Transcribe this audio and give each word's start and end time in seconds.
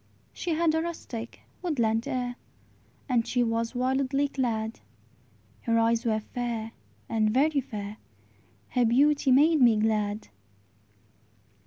She 0.33 0.55
had 0.55 0.73
a 0.73 0.81
rustic, 0.81 1.41
woodland 1.61 2.07
air, 2.07 2.35
And 3.07 3.27
she 3.27 3.43
was 3.43 3.75
wildly 3.75 4.29
clad; 4.29 4.79
Her 5.61 5.77
eyes 5.77 6.05
were 6.05 6.19
fair, 6.19 6.71
and 7.07 7.29
very 7.29 7.61
fair; 7.61 7.97
Her 8.69 8.85
beauty 8.85 9.29
made 9.31 9.61
me 9.61 9.77
glad. 9.77 10.29